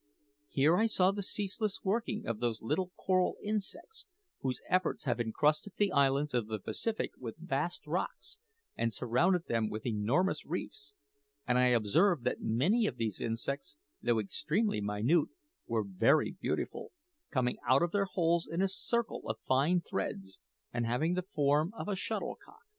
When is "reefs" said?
10.43-10.95